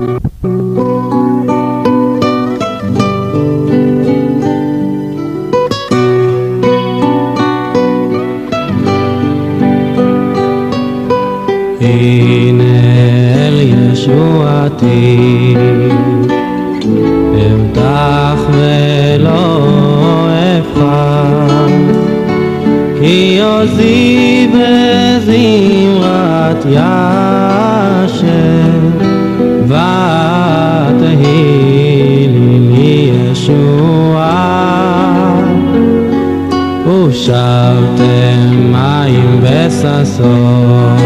הנה 0.00 0.14
אל 13.34 13.60
ישועתי, 13.60 15.54
אמתח 17.34 18.38
ולא 18.52 19.60
כי 23.00 23.40
עוזי 23.40 24.48
בזמרת 24.54 26.64
ישב, 26.66 28.79
ותהי 29.70 31.28
לי 32.70 33.10
ישועה, 33.30 34.30
ושבתם 36.86 38.72
מים 38.72 39.40
וששון. 39.42 40.96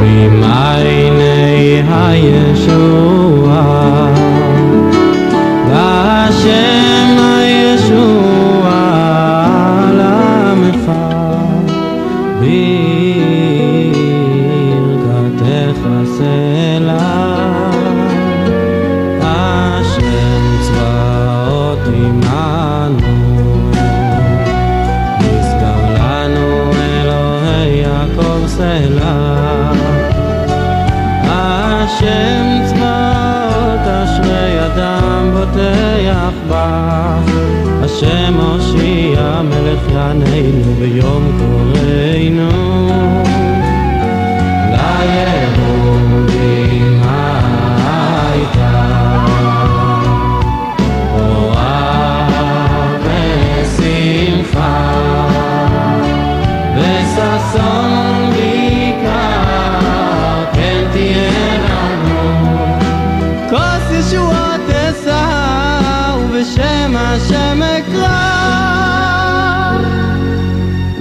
ממעייני 0.00 1.82
הישועה. 1.90 3.08
והשם 5.68 7.16
הישועה 7.18 8.68
למפר 9.94 10.92
ברכתך 15.04 15.80
סלע 16.04 16.57
עמנו. 22.06 23.70
נשגב 25.18 25.80
לנו 25.98 26.70
אלוהי 26.72 27.68
יעקב 27.68 28.46
סלע. 28.46 29.38
השם 31.24 32.66
צבאות 32.66 33.86
אשרי 33.86 34.66
אדם 34.66 35.30
בוטח 35.32 36.32
בך 36.48 37.32
השם 37.82 38.34
הושיע 38.34 39.42
מלך 39.42 39.92
יעננו 39.92 40.74
ביום 40.78 41.38
קוראנו 41.38 42.48
ליהודים 44.70 45.37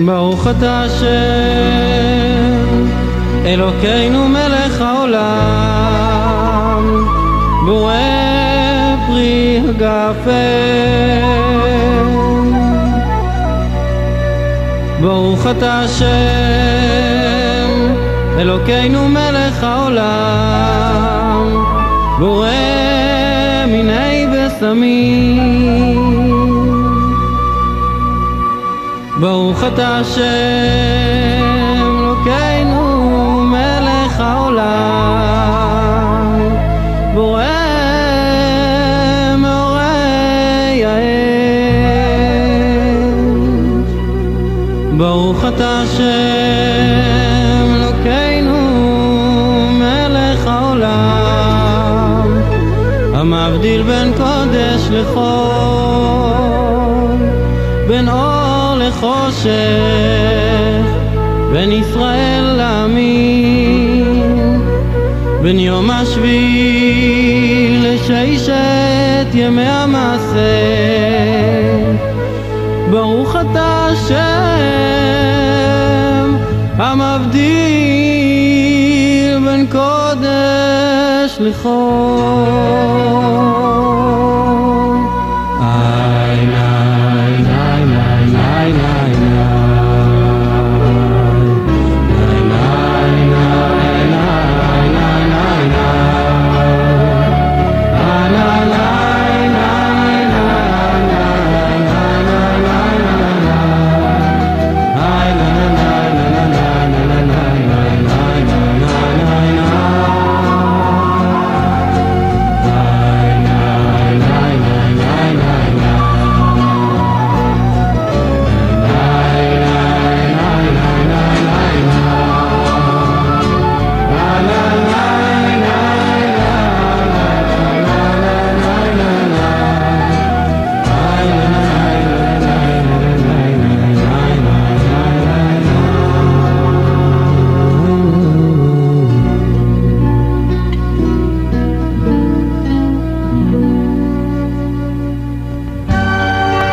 ברוך 0.05 0.47
אתה 0.47 0.81
השם. 0.81 1.07
אלוקינו 3.45 4.27
מלך 4.27 4.81
העולם. 4.81 5.97
בורא 7.65 7.93
פרי 9.07 9.61
הגפן. 9.69 11.17
ברוך 15.02 15.47
אתה 15.47 15.80
השם, 15.80 16.07
אלוקינו 18.39 19.09
מלך 19.09 19.63
העולם, 19.63 21.63
בורא 22.19 22.47
מיני 23.67 24.27
בשמים. 24.33 26.17
ברוך 29.20 29.64
אתה 29.73 29.98
השם, 29.98 30.22
אלוקינו 31.82 33.42
מלך 33.42 34.20
העולם, 34.20 34.67
בורא 37.14 37.44
מאורי 39.38 40.86
האש. 40.86 41.08
ברוך 44.98 45.45
אתה 45.55 45.82
השם 45.82 47.76
אלוקינו 47.76 48.58
מלך 49.80 50.48
העולם 50.48 52.28
המבדיל 53.14 53.84
בין 53.84 54.14
קודש 54.17 54.89
לחול 54.92 56.38
בין 57.88 58.10
אור 58.10 58.36
לחושך 58.87 59.49
בין 61.52 61.71
ישראל 61.71 62.43
לעמים 62.58 64.27
בין 65.42 65.59
יום 65.59 65.92
השביעי 65.92 67.80
לששת 67.81 69.27
ימי 69.33 69.61
המעשה. 69.61 70.37
ברוך 72.92 73.36
אתה 73.36 73.87
השם 73.92 74.17
המבדיל 76.77 77.37
בין 79.45 79.67
קודש 79.71 81.37
לחול 81.39 83.56